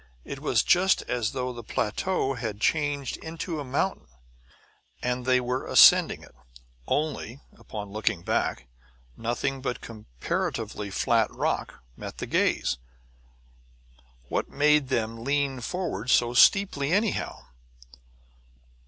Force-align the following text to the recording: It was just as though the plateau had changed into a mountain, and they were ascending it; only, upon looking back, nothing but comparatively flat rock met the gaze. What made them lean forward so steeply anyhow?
It 0.25 0.39
was 0.39 0.63
just 0.63 1.03
as 1.03 1.33
though 1.33 1.53
the 1.53 1.61
plateau 1.63 2.33
had 2.33 2.59
changed 2.59 3.17
into 3.17 3.59
a 3.59 3.63
mountain, 3.63 4.07
and 5.03 5.27
they 5.27 5.39
were 5.39 5.67
ascending 5.67 6.23
it; 6.23 6.33
only, 6.87 7.39
upon 7.55 7.91
looking 7.91 8.23
back, 8.23 8.67
nothing 9.15 9.61
but 9.61 9.79
comparatively 9.79 10.89
flat 10.89 11.29
rock 11.29 11.83
met 11.95 12.17
the 12.17 12.25
gaze. 12.25 12.79
What 14.27 14.49
made 14.49 14.89
them 14.89 15.23
lean 15.23 15.59
forward 15.61 16.09
so 16.09 16.33
steeply 16.33 16.91
anyhow? 16.91 17.37